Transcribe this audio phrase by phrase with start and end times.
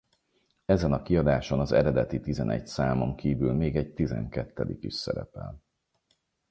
[0.65, 5.63] Ezen a kiadáson az eredeti tizenegy számon kívül még egy tizenkettedik is szerepel.